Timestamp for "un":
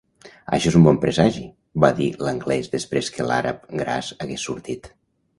0.77-0.85